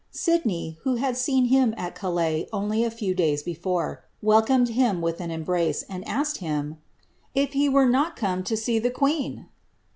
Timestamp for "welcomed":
4.19-4.69